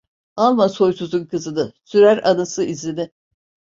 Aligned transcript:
Alma 0.35 0.69
soysuzun 0.69 1.25
kızını, 1.25 1.73
sürer 1.83 2.23
anası 2.29 2.63
izini. 2.63 3.11